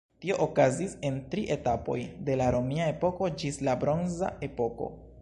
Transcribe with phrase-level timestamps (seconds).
[0.23, 1.99] Tio okazis en tri etapoj
[2.31, 4.95] de la romia epoko ĝis la bronza epoko.